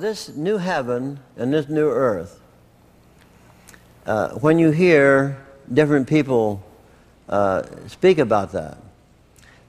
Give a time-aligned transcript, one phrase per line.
[0.00, 2.40] This new heaven and this new earth,
[4.06, 6.64] uh, when you hear different people
[7.28, 8.78] uh, speak about that,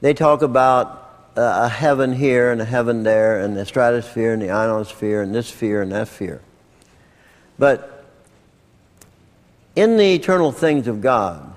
[0.00, 4.40] they talk about uh, a heaven here and a heaven there, and the stratosphere and
[4.40, 6.40] the ionosphere, and this sphere and that sphere.
[7.58, 8.06] But
[9.76, 11.54] in the eternal things of God,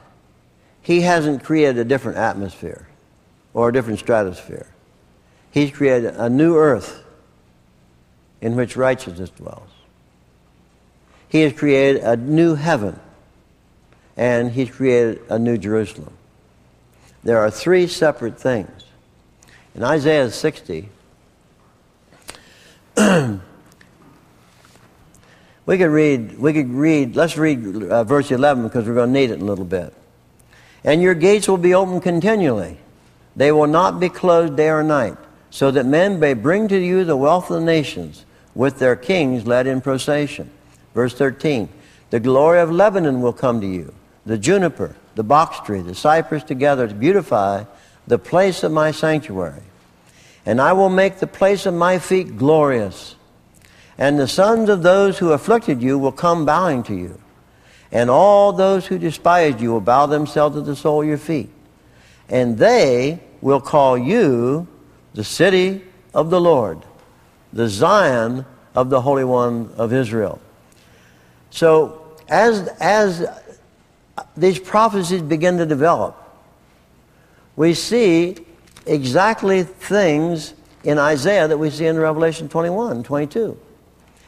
[0.81, 2.89] He hasn't created a different atmosphere
[3.53, 4.67] or a different stratosphere.
[5.49, 7.04] He's created a new earth
[8.41, 9.69] in which righteousness dwells.
[11.29, 12.99] He has created a new heaven,
[14.15, 16.13] and He's created a new Jerusalem.
[17.23, 18.69] There are three separate things.
[19.73, 20.89] In Isaiah 60,
[25.65, 29.19] we could read, we could read, let's read uh, verse 11 because we're going to
[29.19, 29.93] need it in a little bit.
[30.83, 32.77] And your gates will be open continually.
[33.35, 35.17] They will not be closed day or night,
[35.49, 38.23] so that men may bring to you the wealth of the nations
[38.55, 40.49] with their kings led in procession.
[40.95, 41.69] Verse 13
[42.09, 43.93] The glory of Lebanon will come to you,
[44.25, 47.65] the juniper, the box tree, the cypress together to beautify
[48.07, 49.61] the place of my sanctuary.
[50.45, 53.15] And I will make the place of my feet glorious.
[53.97, 57.19] And the sons of those who afflicted you will come bowing to you.
[57.91, 61.49] And all those who despised you will bow themselves at the sole of your feet.
[62.29, 64.67] And they will call you
[65.13, 65.81] the city
[66.13, 66.83] of the Lord
[67.55, 70.39] the Zion of the Holy One of Israel.
[71.49, 73.25] So as, as
[74.35, 76.21] these prophecies begin to develop,
[77.55, 78.35] we see
[78.85, 80.53] exactly things
[80.83, 83.57] in Isaiah that we see in Revelation 21, 22.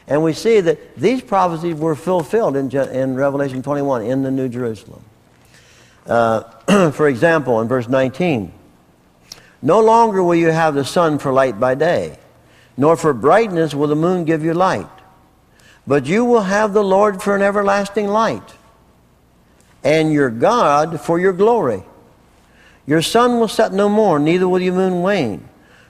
[0.08, 4.48] And we see that these prophecies were fulfilled in, in Revelation 21 in the New
[4.48, 5.04] Jerusalem.
[6.06, 8.50] Uh, for example, in verse 19,
[9.60, 12.16] no longer will you have the sun for light by day
[12.78, 14.88] nor for brightness will the moon give you light.
[15.86, 18.54] But you will have the Lord for an everlasting light,
[19.82, 21.82] and your God for your glory.
[22.86, 25.48] Your sun will set no more, neither will your moon wane.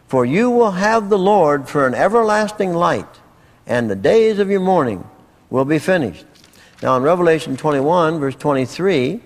[0.09, 3.21] For you will have the Lord for an everlasting light,
[3.67, 5.07] and the days of your mourning
[5.51, 6.25] will be finished.
[6.83, 9.21] Now, in Revelation 21, verse 23,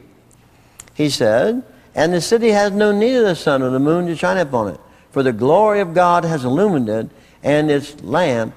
[0.94, 1.62] he said,
[1.94, 4.68] And the city has no need of the sun or the moon to shine upon
[4.74, 4.80] it,
[5.12, 7.08] for the glory of God has illumined it,
[7.42, 8.54] and its lamp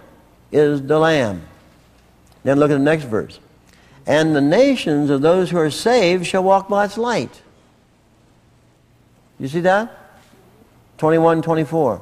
[0.51, 1.41] is the Lamb.
[2.43, 3.39] Then look at the next verse.
[4.05, 7.41] And the nations of those who are saved shall walk by its light.
[9.39, 9.91] You see that?
[10.97, 12.01] 21, 24.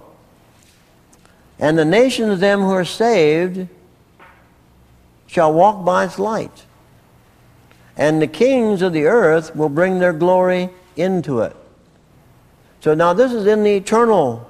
[1.60, 3.68] And the nations of them who are saved
[5.28, 6.66] shall walk by its light.
[7.96, 11.56] And the kings of the earth will bring their glory into it.
[12.82, 14.48] So now this is in the eternal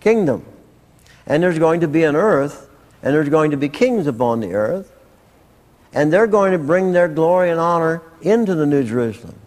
[0.00, 0.44] kingdom.
[1.26, 2.68] And there's going to be an earth,
[3.02, 4.92] and there's going to be kings upon the earth,
[5.92, 9.38] and they're going to bring their glory and honor into the New Jerusalem.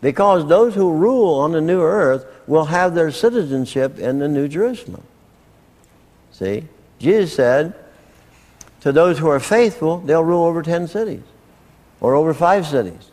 [0.00, 4.48] Because those who rule on the new earth will have their citizenship in the New
[4.48, 5.02] Jerusalem.
[6.32, 6.64] See?
[6.98, 7.74] Jesus said,
[8.80, 11.22] to those who are faithful, they'll rule over 10 cities
[12.00, 13.10] or over five cities.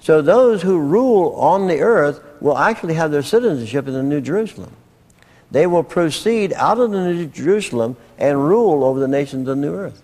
[0.00, 4.20] So those who rule on the earth will actually have their citizenship in the New
[4.20, 4.74] Jerusalem
[5.54, 9.62] they will proceed out of the New Jerusalem and rule over the nations of the
[9.62, 10.02] new earth.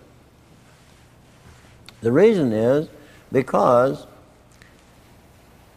[1.99, 2.87] The reason is
[3.33, 4.07] because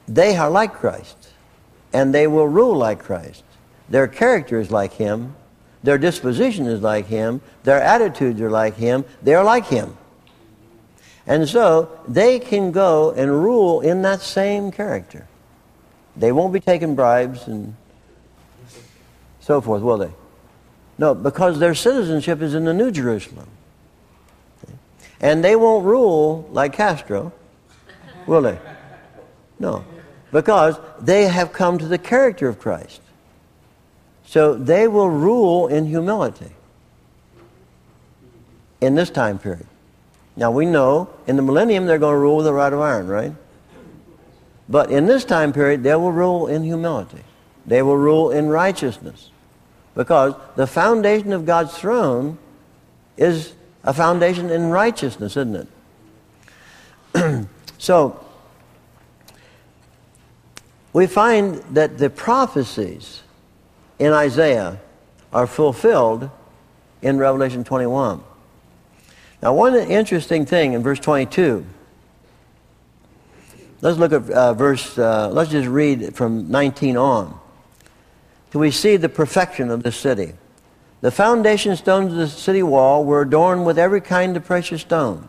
[0.06, 1.32] they are like Christ
[1.92, 3.42] and they will rule like Christ.
[3.88, 5.34] Their character is like him.
[5.82, 7.40] Their disposition is like him.
[7.64, 9.04] Their attitudes are like him.
[9.24, 9.96] They are like him.
[11.26, 15.26] And so they can go and rule in that same character.
[16.16, 17.74] They won't be taking bribes and
[19.44, 20.10] so forth, will they?
[20.96, 23.46] No, because their citizenship is in the New Jerusalem.
[25.20, 27.31] And they won't rule like Castro,
[28.26, 28.58] will they?
[29.58, 29.85] No,
[30.32, 33.02] because they have come to the character of Christ.
[34.26, 36.50] So they will rule in humility
[38.81, 39.67] in this time period.
[40.37, 43.08] Now we know in the millennium they're going to rule with a rod of iron,
[43.08, 43.32] right?
[44.70, 47.23] But in this time period, they will rule in humility.
[47.67, 49.31] They will rule in righteousness.
[49.94, 52.38] Because the foundation of God's throne
[53.17, 53.55] is
[53.85, 55.69] a foundation in righteousness, isn't
[57.14, 57.46] it?
[57.79, 58.25] so,
[60.93, 63.23] we find that the prophecies
[63.99, 64.81] in Isaiah
[65.32, 66.31] are fulfilled
[67.02, 68.23] in Revelation 21.
[69.43, 71.67] Now, one interesting thing in verse 22,
[73.81, 77.38] let's look at uh, verse, uh, let's just read from 19 on
[78.60, 80.34] we see the perfection of the city.
[81.00, 85.28] The foundation stones of the city wall were adorned with every kind of precious stone.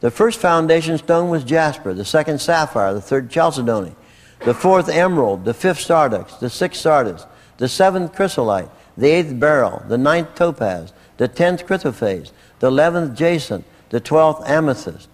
[0.00, 3.94] The first foundation stone was jasper, the second sapphire, the third chalcedony,
[4.40, 7.26] the fourth emerald, the fifth sardonyx, the sixth sardis,
[7.58, 13.64] the seventh chrysolite, the eighth beryl, the ninth topaz, the tenth chrysoprase, the eleventh jacinth,
[13.90, 15.08] the twelfth amethyst.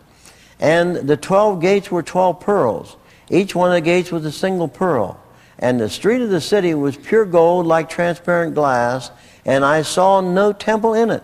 [0.59, 2.97] And the twelve gates were twelve pearls.
[3.29, 5.21] Each one of the gates was a single pearl.
[5.61, 9.11] And the street of the city was pure gold like transparent glass,
[9.45, 11.23] and I saw no temple in it.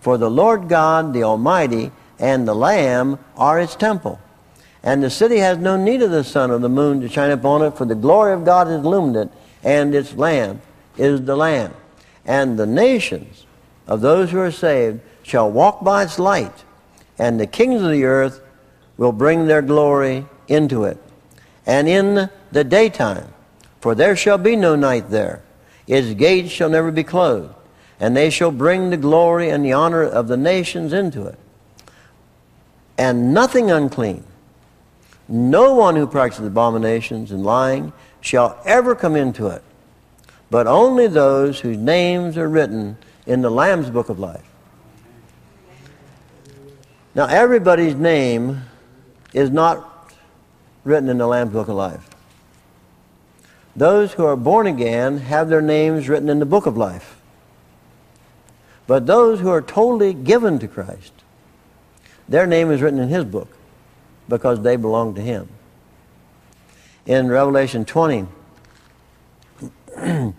[0.00, 4.20] For the Lord God, the Almighty, and the Lamb are its temple.
[4.82, 7.62] And the city has no need of the sun or the moon to shine upon
[7.62, 9.30] it, for the glory of God has illumined it,
[9.64, 10.60] and its Lamb
[10.98, 11.74] is the Lamb.
[12.26, 13.46] And the nations
[13.86, 16.64] of those who are saved shall walk by its light,
[17.18, 18.42] and the kings of the earth
[18.98, 20.98] will bring their glory into it.
[21.66, 23.32] And in the daytime,
[23.80, 25.42] for there shall be no night there,
[25.86, 27.52] its gates shall never be closed,
[28.00, 31.38] and they shall bring the glory and the honor of the nations into it
[32.98, 34.24] and nothing unclean.
[35.28, 39.62] No one who practices abominations and lying shall ever come into it,
[40.50, 44.44] but only those whose names are written in the Lamb's book of life.
[47.14, 48.62] Now, everybody's name
[49.32, 50.12] is not
[50.84, 52.07] written in the Lamb's book of life.
[53.78, 57.20] Those who are born again have their names written in the book of life.
[58.86, 61.12] But those who are totally given to Christ
[62.28, 63.48] their name is written in his book
[64.28, 65.48] because they belong to him.
[67.06, 68.26] In Revelation 20,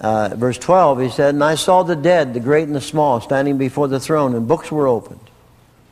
[0.00, 3.20] uh, verse 12, he said, And I saw the dead, the great and the small,
[3.20, 5.20] standing before the throne, and books were opened,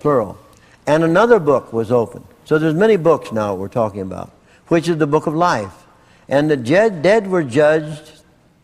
[0.01, 0.39] plural.
[0.87, 2.25] And another book was opened.
[2.47, 4.31] So there's many books now we're talking about,
[4.69, 5.85] which is the book of life.
[6.29, 8.13] And the dead were judged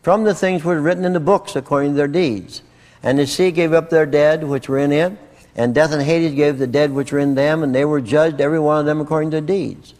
[0.03, 2.61] from the things which were written in the books according to their deeds.
[3.01, 5.17] And the sea gave up their dead which were in it,
[5.55, 8.41] and death and Hades gave the dead which were in them, and they were judged,
[8.41, 9.93] every one of them according to deeds.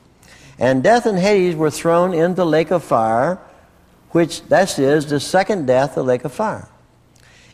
[0.60, 3.40] And death and Hades were thrown into the lake of fire,
[4.12, 6.70] which, that is, the second death, the lake of fire.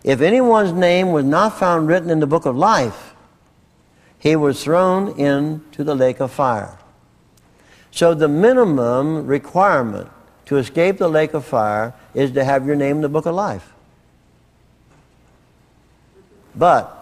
[0.03, 3.13] If anyone's name was not found written in the book of life,
[4.17, 6.77] he was thrown into the lake of fire.
[7.91, 10.09] So the minimum requirement
[10.45, 13.35] to escape the lake of fire is to have your name in the book of
[13.35, 13.73] life.
[16.55, 16.97] But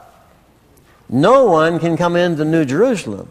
[1.07, 3.29] no one can come into New Jerusalem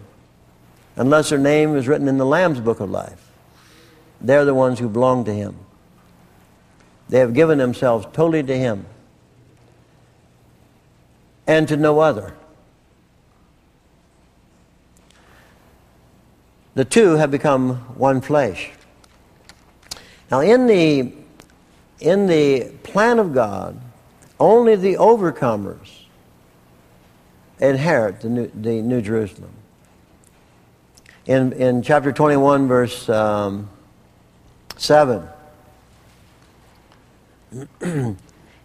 [0.96, 3.31] unless their name is written in the Lamb's book of life.
[4.20, 5.56] They're the ones who belong to Him.
[7.08, 8.87] They have given themselves totally to Him
[11.46, 12.34] and to no other.
[16.78, 18.70] The two have become one flesh.
[20.30, 21.12] Now, in the,
[21.98, 23.80] in the plan of God,
[24.38, 26.04] only the overcomers
[27.58, 29.50] inherit the New, the New Jerusalem.
[31.26, 33.69] In, in chapter 21, verse um,
[34.76, 35.26] 7,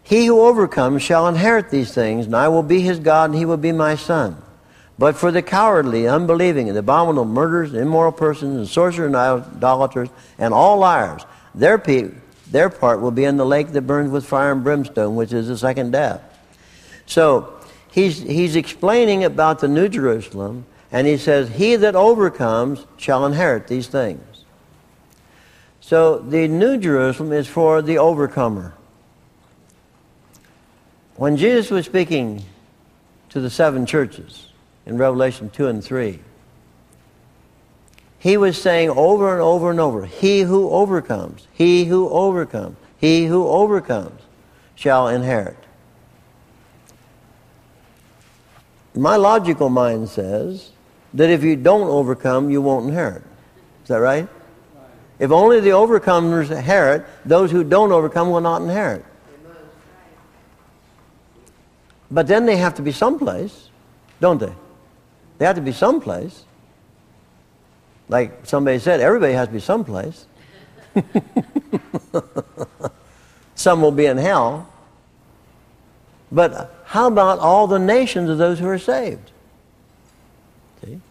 [0.03, 3.45] He who overcomes shall inherit these things, and I will be his God, and he
[3.45, 4.42] will be my son.
[4.97, 10.53] But for the cowardly, unbelieving, and abominable murderers, immoral persons, and sorcerers, and idolaters, and
[10.53, 12.11] all liars, their, pe-
[12.51, 15.47] their part will be in the lake that burns with fire and brimstone, which is
[15.47, 16.21] the second death.
[17.05, 17.59] So,
[17.91, 23.67] he's, he's explaining about the New Jerusalem, and he says, He that overcomes shall inherit
[23.67, 24.21] these things.
[25.83, 28.73] So the New Jerusalem is for the overcomer.
[31.17, 32.45] When Jesus was speaking
[33.29, 34.47] to the seven churches
[34.85, 36.19] in Revelation 2 and 3,
[38.19, 43.25] he was saying over and over and over, He who overcomes, he who overcomes, he
[43.25, 44.21] who overcomes
[44.75, 45.57] shall inherit.
[48.95, 50.69] my logical mind says
[51.13, 53.23] that if you don't overcome, you won't inherit.
[53.83, 54.27] Is that right?
[55.19, 59.05] If only the overcomers inherit, those who don't overcome will not inherit.
[62.09, 63.69] But then they have to be someplace,
[64.19, 64.53] don't they?
[65.43, 66.45] They have to be someplace.
[68.07, 70.25] Like somebody said, everybody has to be someplace.
[73.55, 74.69] Some will be in hell.
[76.31, 79.31] But how about all the nations of those who are saved?
[80.81, 81.01] See?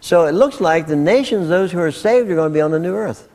[0.00, 2.70] So it looks like the nations, those who are saved, are going to be on
[2.70, 3.28] the new earth.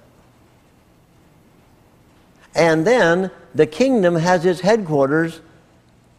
[2.55, 5.41] And then the kingdom has its headquarters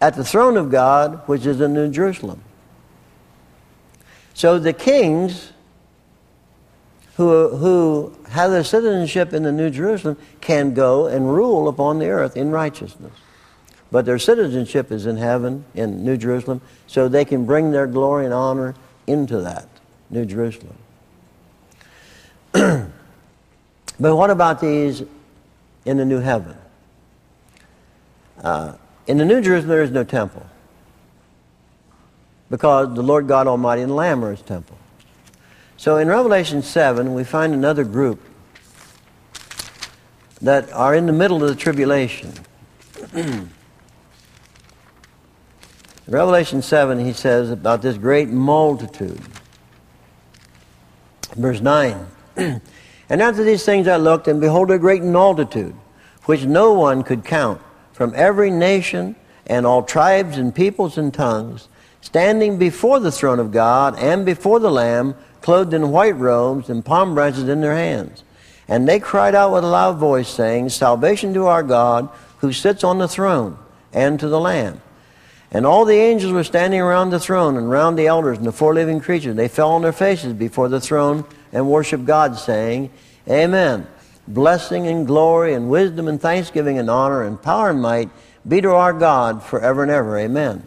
[0.00, 2.40] at the throne of God, which is in New Jerusalem.
[4.34, 5.52] So the kings
[7.16, 12.08] who, who have their citizenship in the New Jerusalem can go and rule upon the
[12.08, 13.12] earth in righteousness.
[13.92, 18.24] But their citizenship is in heaven, in New Jerusalem, so they can bring their glory
[18.24, 18.74] and honor
[19.06, 19.68] into that,
[20.10, 20.76] New Jerusalem.
[22.52, 22.90] but
[24.00, 25.04] what about these
[25.84, 26.56] in the new heaven?
[28.42, 28.74] Uh,
[29.06, 30.44] in the New Jerusalem, there is no temple
[32.50, 34.78] because the Lord God Almighty and the Lamb are his temple.
[35.76, 38.20] So in Revelation 7, we find another group
[40.40, 42.32] that are in the middle of the tribulation.
[46.06, 49.20] Revelation 7, he says about this great multitude.
[51.34, 55.74] Verse 9 And after these things I looked, and behold, a great multitude,
[56.24, 57.60] which no one could count,
[57.92, 61.68] from every nation and all tribes and peoples and tongues,
[62.04, 66.84] standing before the throne of God and before the Lamb, clothed in white robes and
[66.84, 68.22] palm branches in their hands.
[68.68, 72.84] And they cried out with a loud voice, saying, Salvation to our God, who sits
[72.84, 73.56] on the throne,
[73.90, 74.82] and to the Lamb.
[75.50, 78.52] And all the angels were standing around the throne and round the elders and the
[78.52, 79.34] four living creatures.
[79.34, 82.90] They fell on their faces before the throne and worshiped God, saying,
[83.26, 83.86] Amen.
[84.28, 88.10] Blessing and glory and wisdom and thanksgiving and honor and power and might
[88.46, 90.18] be to our God forever and ever.
[90.18, 90.64] Amen.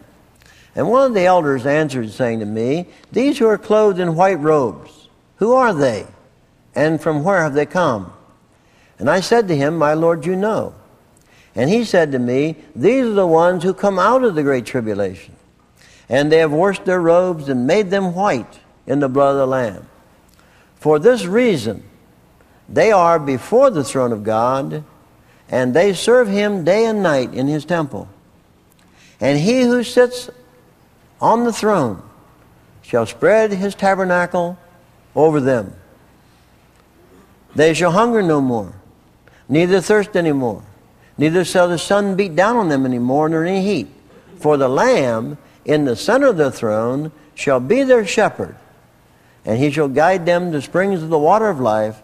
[0.78, 4.38] And one of the elders answered, saying to me, These who are clothed in white
[4.38, 5.08] robes,
[5.38, 6.06] who are they?
[6.72, 8.12] And from where have they come?
[8.96, 10.76] And I said to him, My Lord, you know.
[11.56, 14.66] And he said to me, These are the ones who come out of the great
[14.66, 15.34] tribulation.
[16.08, 19.46] And they have washed their robes and made them white in the blood of the
[19.48, 19.88] Lamb.
[20.76, 21.82] For this reason,
[22.68, 24.84] they are before the throne of God,
[25.48, 28.08] and they serve him day and night in his temple.
[29.20, 30.30] And he who sits
[31.20, 32.02] on the throne
[32.82, 34.58] shall spread his tabernacle
[35.14, 35.74] over them.
[37.54, 38.72] They shall hunger no more,
[39.48, 40.62] neither thirst any more,
[41.16, 43.88] neither shall the sun beat down on them any more, nor any heat.
[44.38, 48.56] For the Lamb in the center of the throne shall be their shepherd,
[49.44, 52.00] and he shall guide them to springs of the water of life,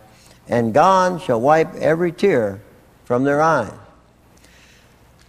[0.49, 2.61] and God shall wipe every tear
[3.05, 3.73] from their eyes.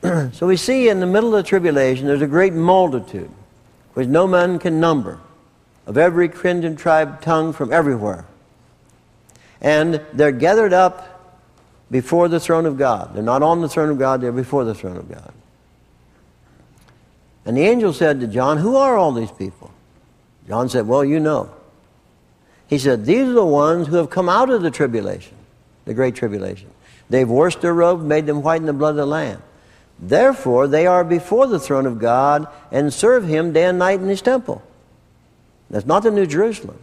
[0.33, 3.31] so we see in the middle of the tribulation, there's a great multitude
[3.95, 5.19] which no man can number,
[5.87, 8.25] of every kindred, tribe, tongue from everywhere.
[9.61, 11.15] And they're gathered up
[11.89, 13.15] before the throne of God.
[13.15, 15.33] They're not on the throne of God, they're before the throne of God.
[17.45, 19.71] And the angel said to John, Who are all these people?
[20.47, 21.51] John said, Well, you know.
[22.67, 25.37] He said, These are the ones who have come out of the tribulation,
[25.85, 26.69] the great tribulation.
[27.09, 29.41] They've washed their robes, made them white in the blood of the Lamb.
[29.99, 34.07] Therefore, they are before the throne of God and serve him day and night in
[34.07, 34.61] his temple.
[35.69, 36.77] That's not the New Jerusalem,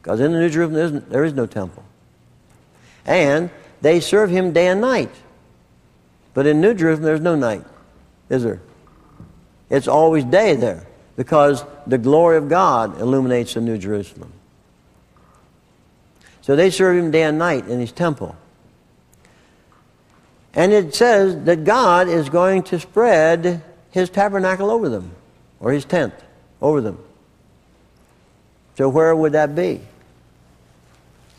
[0.00, 1.82] because in the New Jerusalem there is, there is no temple.
[3.04, 3.50] And
[3.82, 5.10] they serve him day and night.
[6.32, 7.64] But in New Jerusalem, there's no night,
[8.30, 8.60] is there?
[9.68, 14.32] It's always day there, because the glory of God illuminates the New Jerusalem.
[16.40, 18.36] So they serve him day and night in his temple.
[20.54, 25.12] And it says that God is going to spread his tabernacle over them,
[25.60, 26.14] or his tent
[26.60, 26.98] over them.
[28.76, 29.80] So where would that be?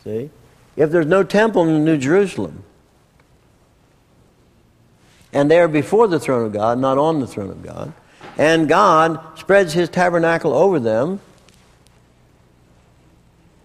[0.04, 0.30] See?
[0.76, 2.62] If there's no temple in New Jerusalem,
[5.32, 7.92] and they are before the throne of God, not on the throne of God,
[8.38, 11.20] and God spreads his tabernacle over them,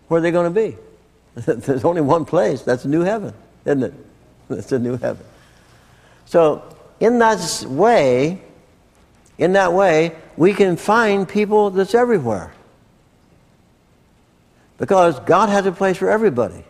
[0.08, 0.78] where are they going to be?
[1.36, 2.62] There's only one place.
[2.62, 3.34] That's new heaven,
[3.66, 3.94] isn't it?
[4.50, 5.26] That's a new heaven.
[6.32, 6.64] So,
[7.02, 8.40] in that way,
[9.38, 12.54] in that way, we can find people that's everywhere.
[14.78, 16.64] Because God has a place for everybody.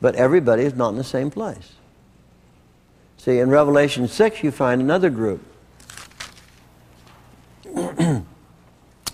[0.00, 1.72] But everybody is not in the same place.
[3.18, 5.42] See, in Revelation 6, you find another group.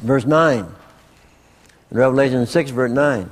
[0.03, 0.67] verse 9.
[1.91, 3.29] In Revelation 6, verse 9.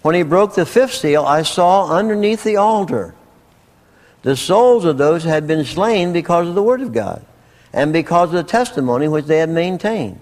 [0.00, 3.14] When he broke the fifth seal, I saw underneath the altar
[4.26, 7.24] the souls of those had been slain because of the Word of God
[7.72, 10.20] and because of the testimony which they had maintained.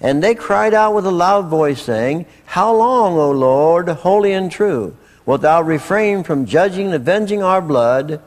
[0.00, 4.52] And they cried out with a loud voice, saying, How long, O Lord, holy and
[4.52, 8.22] true, wilt thou refrain from judging and avenging our blood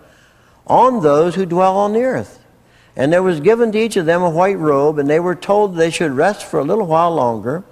[0.68, 2.44] on those who dwell on the earth?
[2.94, 5.78] And there was given to each of them a white robe, and they were told
[5.78, 7.64] they should rest for a little while longer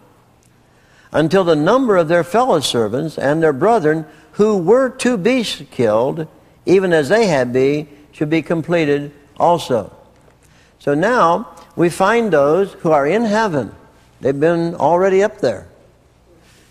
[1.11, 4.05] until the number of their fellow servants and their brethren
[4.35, 6.29] who were to be killed
[6.65, 9.95] even as they had be, should be completed also.
[10.79, 13.73] So now we find those who are in heaven.
[14.19, 15.67] They've been already up there.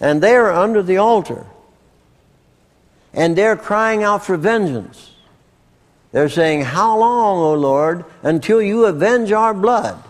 [0.00, 1.46] And they are under the altar.
[3.12, 5.12] And they're crying out for vengeance.
[6.12, 10.02] They're saying, How long, O Lord, until you avenge our blood?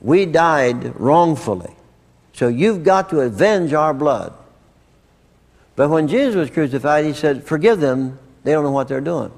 [0.00, 1.72] We died wrongfully.
[2.32, 4.32] So you've got to avenge our blood.
[5.74, 8.18] But when Jesus was crucified, he said, Forgive them.
[8.44, 9.32] They don't know what they're doing.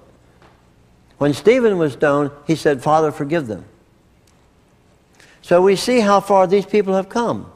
[1.19, 3.65] When Stephen was stoned, he said, Father, forgive them.
[5.43, 7.53] So we see how far these people have come.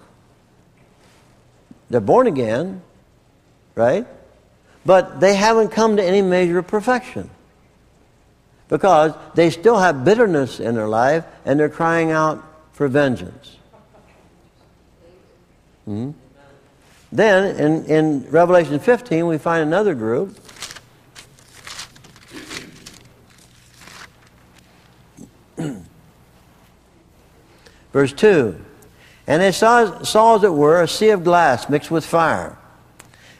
[1.91, 2.83] They're born again,
[3.75, 4.07] right?
[4.85, 7.31] But they haven't come to any measure of perfection
[8.69, 13.57] because they still have bitterness in their life and they're crying out for vengeance.
[15.87, 16.11] Hmm?
[17.11, 20.39] Then in, in Revelation 15, we find another group.
[27.93, 28.61] Verse 2
[29.27, 32.59] And they saw, saw, as it were, a sea of glass mixed with fire.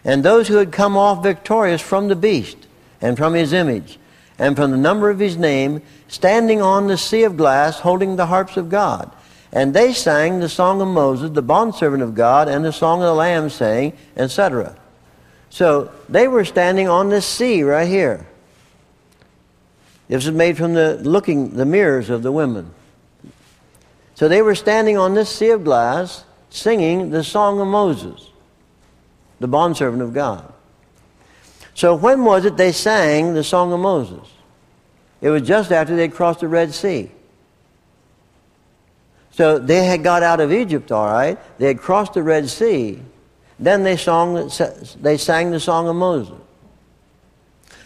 [0.05, 2.57] And those who had come off victorious from the beast,
[3.01, 3.99] and from his image,
[4.39, 8.27] and from the number of his name, standing on the sea of glass, holding the
[8.27, 9.11] harps of God.
[9.53, 13.07] And they sang the song of Moses, the bondservant of God, and the song of
[13.07, 14.77] the Lamb, saying, etc.
[15.51, 18.27] So they were standing on this sea right here.
[20.09, 22.73] This was made from the looking the mirrors of the women.
[24.15, 28.29] So they were standing on this sea of glass, singing the song of Moses,
[29.39, 30.53] the bondservant of God.
[31.75, 34.27] So when was it they sang the song of Moses?
[35.21, 37.11] It was just after they crossed the Red Sea.
[39.39, 41.39] So they had got out of Egypt, all right.
[41.59, 43.01] They had crossed the Red Sea.
[43.61, 44.51] Then they, song,
[45.01, 46.35] they sang the song of Moses.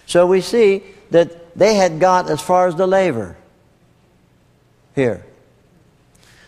[0.07, 3.37] So we see that they had got as far as the laver
[4.95, 5.27] here.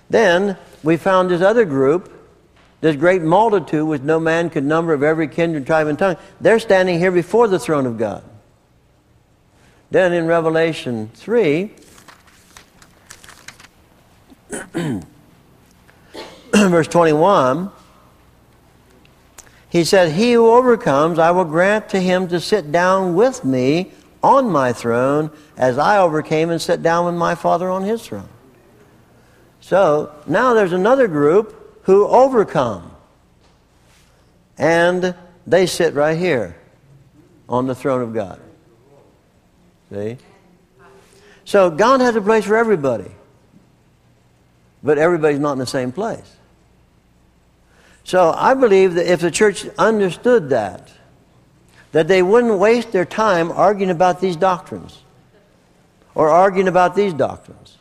[0.08, 2.10] Then we found this other group,
[2.80, 6.16] this great multitude which no man could number of every kindred, tribe, and tongue.
[6.40, 8.24] They're standing here before the throne of God.
[9.90, 11.72] Then in Revelation 3,
[16.52, 17.70] verse 21,
[19.68, 23.92] he said, He who overcomes, I will grant to him to sit down with me
[24.22, 28.28] on my throne as I overcame and sat down with my Father on his throne.
[29.60, 32.90] So now there's another group who overcome.
[34.56, 35.14] And
[35.46, 36.56] they sit right here
[37.48, 38.40] on the throne of God.
[39.90, 40.16] See?
[41.44, 43.10] So God has a place for everybody
[44.84, 46.36] but everybody's not in the same place.
[48.04, 50.92] So I believe that if the church understood that,
[51.92, 55.00] that they wouldn't waste their time arguing about these doctrines,
[56.14, 57.78] or arguing about these doctrines,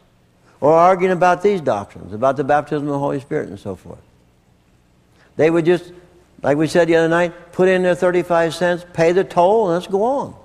[0.61, 3.99] or arguing about these doctrines, about the baptism of the Holy Spirit and so forth.
[5.35, 5.91] They would just,
[6.41, 9.73] like we said the other night, put in their 35 cents, pay the toll, and
[9.73, 10.35] let's go on.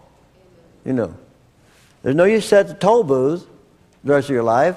[0.84, 1.14] You know.
[2.02, 3.46] There's no use at the toll booth
[4.02, 4.76] the rest of your life.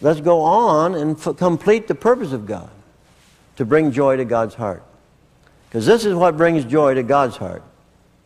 [0.00, 2.70] Let's go on and f- complete the purpose of God
[3.56, 4.82] to bring joy to God's heart.
[5.68, 7.62] Because this is what brings joy to God's heart.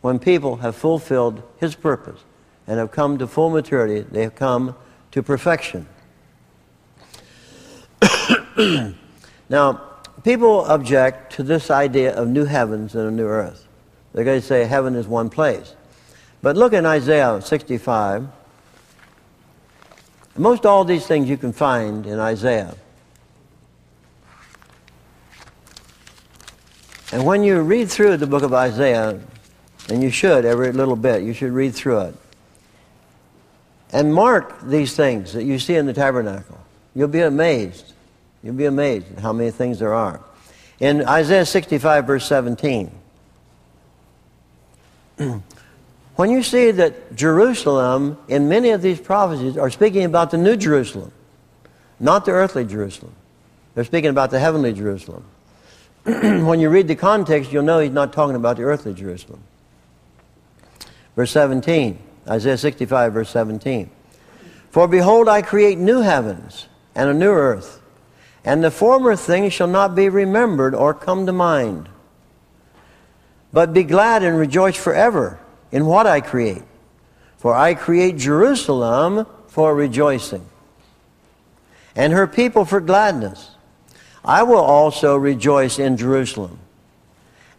[0.01, 2.23] When people have fulfilled His purpose
[2.67, 4.75] and have come to full maturity, they have come
[5.11, 5.87] to perfection.
[9.49, 9.81] now,
[10.23, 13.67] people object to this idea of new heavens and a new earth.
[14.13, 15.75] They're going to say heaven is one place.
[16.41, 18.27] But look in Isaiah 65.
[20.35, 22.75] Most all these things you can find in Isaiah.
[27.11, 29.19] And when you read through the book of Isaiah,
[29.89, 32.15] and you should every little bit, you should read through it.
[33.91, 36.59] And mark these things that you see in the tabernacle.
[36.95, 37.93] You'll be amazed.
[38.41, 40.21] You'll be amazed at how many things there are.
[40.79, 42.91] In Isaiah 65, verse 17,
[46.15, 50.55] When you see that Jerusalem, in many of these prophecies, are speaking about the new
[50.55, 51.11] Jerusalem,
[51.99, 53.13] not the earthly Jerusalem.
[53.73, 55.25] They're speaking about the heavenly Jerusalem.
[56.03, 59.41] when you read the context, you'll know he's not talking about the earthly Jerusalem.
[61.15, 61.97] Verse 17,
[62.27, 63.89] Isaiah 65, verse 17.
[64.69, 67.81] For behold, I create new heavens and a new earth,
[68.45, 71.89] and the former things shall not be remembered or come to mind.
[73.51, 75.39] But be glad and rejoice forever
[75.73, 76.61] in what I create.
[77.37, 80.45] For I create Jerusalem for rejoicing,
[81.93, 83.49] and her people for gladness.
[84.23, 86.59] I will also rejoice in Jerusalem,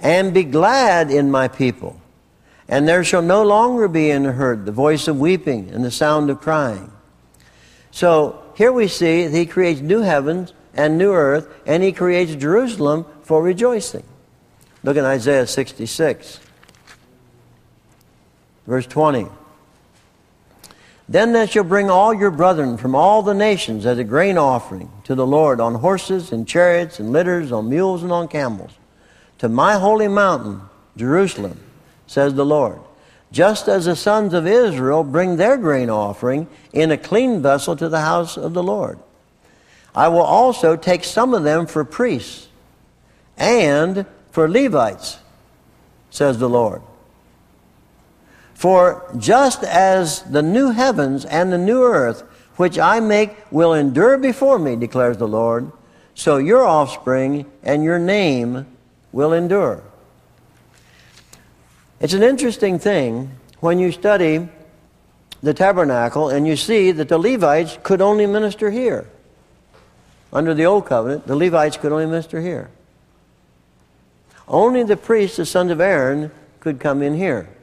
[0.01, 2.01] and be glad in my people.
[2.67, 5.91] And there shall no longer be in the herd the voice of weeping and the
[5.91, 6.91] sound of crying.
[7.91, 12.35] So here we see that he creates new heavens and new earth, and he creates
[12.35, 14.05] Jerusalem for rejoicing.
[14.83, 16.41] Look at Isaiah 66,
[18.67, 19.27] verse 20.
[21.09, 24.91] Then they shall bring all your brethren from all the nations as a grain offering
[25.05, 28.73] to the Lord on horses and chariots and litters, on mules and on camels,
[29.39, 30.63] to my holy mountain,
[30.97, 31.61] Jerusalem,
[32.07, 32.79] says the Lord.
[33.33, 37.89] Just as the sons of Israel bring their grain offering in a clean vessel to
[37.89, 38.99] the house of the Lord.
[39.95, 42.49] I will also take some of them for priests
[43.37, 45.19] and for Levites,
[46.11, 46.81] says the Lord.
[48.65, 52.23] For just as the new heavens and the new earth,
[52.57, 55.71] which I make, will endure before me, declares the Lord,
[56.15, 58.65] so your offspring and your name
[59.13, 59.83] will endure.
[62.01, 64.49] It's an interesting thing when you study
[65.43, 69.07] the tabernacle and you see that the Levites could only minister here.
[70.33, 72.71] Under the Old Covenant, the Levites could only minister here.
[74.49, 77.54] Only the priests, the sons of Aaron, could come in here.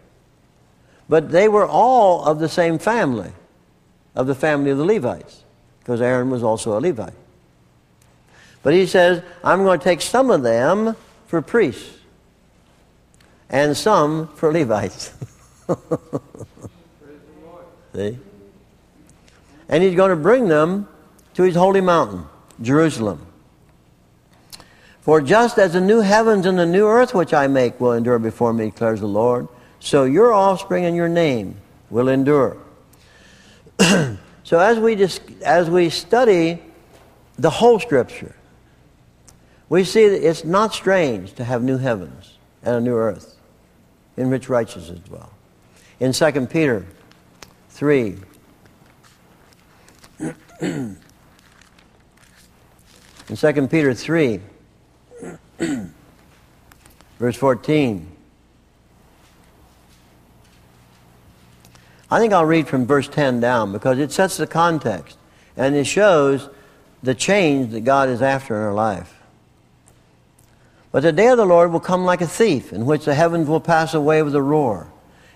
[1.12, 3.34] But they were all of the same family,
[4.16, 5.44] of the family of the Levites,
[5.80, 7.12] because Aaron was also a Levite.
[8.64, 10.96] But he says, I'm going to take some of them
[11.28, 11.98] for priests
[13.50, 15.12] and some for Levites.
[17.94, 18.18] See?
[19.68, 20.88] And he's going to bring them
[21.34, 22.24] to his holy mountain,
[22.62, 23.28] Jerusalem.
[25.02, 28.18] For just as the new heavens and the new earth which I make will endure
[28.18, 29.50] before me, declares the Lord,
[29.82, 31.56] so your offspring and your name
[31.90, 32.56] will endure.
[33.80, 36.62] so as we, just, as we study
[37.38, 38.36] the whole Scripture,
[39.70, 43.36] we see that it's not strange to have new heavens and a new earth
[44.18, 45.34] in which righteousness dwell.
[46.00, 46.86] In 2 Peter
[47.70, 48.18] 3,
[50.62, 50.98] in
[53.36, 54.40] 2 Peter 3,
[57.20, 58.12] verse 14,
[62.12, 65.18] I think I'll read from verse 10 down because it sets the context
[65.56, 66.50] and it shows
[67.02, 69.18] the change that God is after in our life.
[70.92, 73.48] But the day of the Lord will come like a thief, in which the heavens
[73.48, 74.88] will pass away with a roar,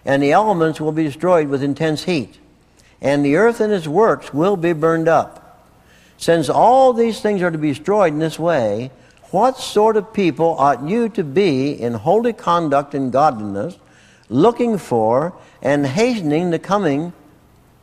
[0.03, 2.37] and the elements will be destroyed with intense heat,
[3.01, 5.65] and the earth and its works will be burned up.
[6.17, 8.91] Since all these things are to be destroyed in this way,
[9.31, 13.77] what sort of people ought you to be in holy conduct and godliness,
[14.29, 15.33] looking for
[15.65, 17.11] and hastening the coming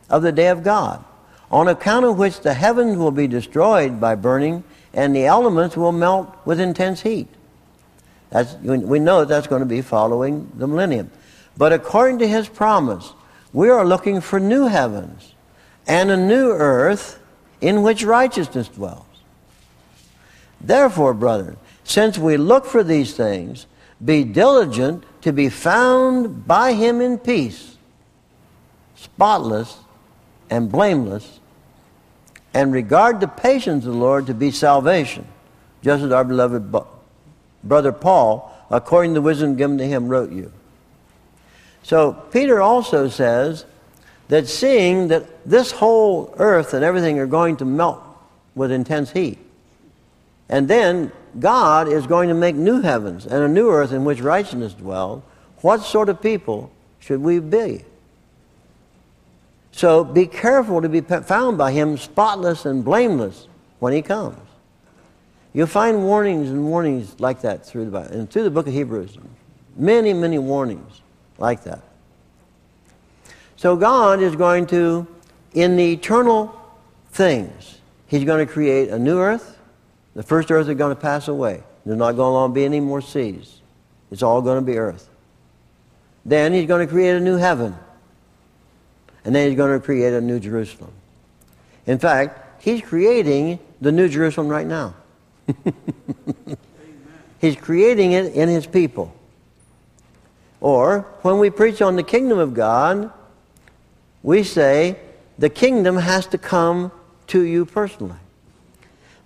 [0.09, 1.03] of the day of God,
[1.51, 5.91] on account of which the heavens will be destroyed by burning and the elements will
[5.91, 7.27] melt with intense heat.
[8.29, 11.11] That's, we know that's going to be following the millennium.
[11.57, 13.11] But according to his promise,
[13.51, 15.33] we are looking for new heavens
[15.85, 17.19] and a new earth
[17.59, 19.05] in which righteousness dwells.
[20.61, 23.65] Therefore, brethren, since we look for these things,
[24.03, 27.72] be diligent to be found by him in peace,
[29.03, 29.77] spotless
[30.49, 31.39] and blameless,
[32.53, 35.27] and regard the patience of the Lord to be salvation,
[35.81, 36.71] just as our beloved
[37.63, 40.51] brother Paul, according to the wisdom given to him, wrote you.
[41.81, 43.65] So Peter also says
[44.29, 48.01] that seeing that this whole earth and everything are going to melt
[48.55, 49.39] with intense heat,
[50.47, 54.21] and then God is going to make new heavens and a new earth in which
[54.21, 55.23] righteousness dwells.
[55.61, 57.83] What sort of people should we be?
[59.73, 63.47] So be careful to be found by Him spotless and blameless
[63.79, 64.39] when He comes.
[65.51, 68.73] You'll find warnings and warnings like that through the Bible, and through the book of
[68.73, 69.17] Hebrews.
[69.75, 71.01] Many, many warnings
[71.37, 71.81] like that.
[73.57, 75.05] So God is going to,
[75.53, 76.55] in the eternal
[77.11, 79.53] things, He's going to create a new earth
[80.15, 81.63] the first earth is going to pass away.
[81.85, 83.61] There's not going to be any more seas.
[84.11, 85.09] It's all going to be earth.
[86.25, 87.75] Then he's going to create a new heaven.
[89.25, 90.91] And then he's going to create a new Jerusalem.
[91.85, 94.95] In fact, he's creating the new Jerusalem right now.
[97.39, 99.13] he's creating it in his people.
[100.61, 103.11] Or when we preach on the kingdom of God,
[104.21, 104.97] we say
[105.37, 106.91] the kingdom has to come
[107.27, 108.17] to you personally.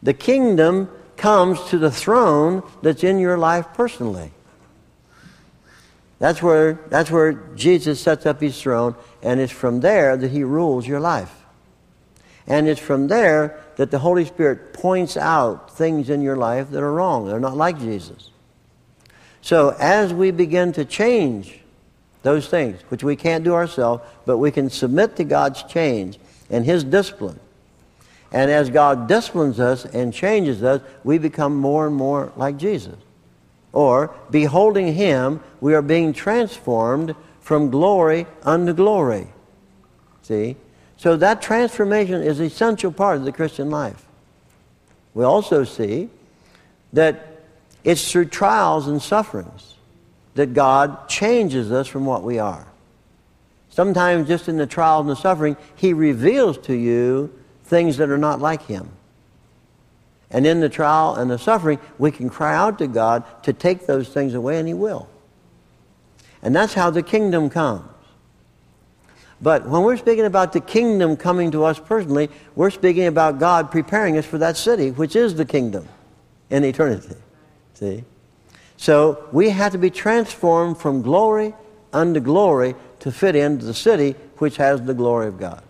[0.02, 4.32] The kingdom comes to the throne that's in your life personally.
[6.20, 10.44] That's where, that's where Jesus sets up his throne, and it's from there that he
[10.44, 11.34] rules your life.
[12.48, 16.82] And it's from there that the Holy Spirit points out things in your life that
[16.82, 17.28] are wrong.
[17.28, 18.32] They're not like Jesus.
[19.42, 21.60] So as we begin to change
[22.24, 26.66] those things, which we can't do ourselves, but we can submit to God's change and
[26.66, 27.40] his discipline,
[28.32, 32.96] and as God disciplines us and changes us, we become more and more like Jesus.
[33.74, 39.28] Or, beholding him, we are being transformed from glory unto glory.
[40.24, 40.56] See?
[40.98, 44.06] So that transformation is an essential part of the Christian life.
[45.14, 46.10] We also see
[46.94, 47.42] that
[47.84, 49.76] it's through trials and sufferings
[50.36, 52.68] that God changes us from what we are.
[53.70, 58.18] Sometimes, just in the trials and the suffering, He reveals to you things that are
[58.18, 58.90] not like Him.
[60.30, 63.88] And in the trial and the suffering, we can cry out to God to take
[63.88, 65.10] those things away, and He will.
[66.42, 67.90] And that's how the kingdom comes.
[69.42, 73.72] But when we're speaking about the kingdom coming to us personally, we're speaking about God
[73.72, 75.88] preparing us for that city, which is the kingdom
[76.50, 77.16] in eternity.
[77.76, 78.04] See?
[78.78, 81.54] So we have to be transformed from glory
[81.94, 85.64] unto glory to fit into the city which has the glory of God.